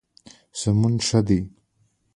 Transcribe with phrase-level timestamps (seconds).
[0.59, 1.41] سمون ښه دی.